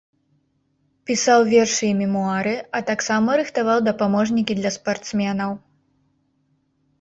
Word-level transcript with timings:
Пісаў 1.09 1.43
вершы 1.51 1.83
і 1.89 1.97
мемуары, 1.99 2.53
а 2.79 2.81
таксама 2.89 3.29
рыхтаваў 3.41 3.85
дапаможнікі 3.89 4.53
для 4.63 4.71
спартсменаў. 4.79 5.51